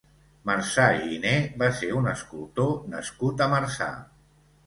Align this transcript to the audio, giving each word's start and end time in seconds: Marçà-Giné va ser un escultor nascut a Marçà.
Marçà-Giné 0.49 1.33
va 1.63 1.67
ser 1.81 1.91
un 1.99 2.09
escultor 2.13 2.73
nascut 2.95 3.47
a 3.47 3.51
Marçà. 3.55 3.93